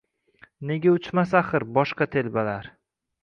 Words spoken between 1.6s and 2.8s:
boshqa telbalar?